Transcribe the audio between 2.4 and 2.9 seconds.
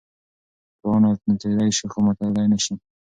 نه شي.